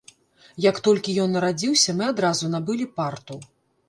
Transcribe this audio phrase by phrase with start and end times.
[0.65, 3.39] Як толькі ён нарадзіўся, мы адразу набылі парту.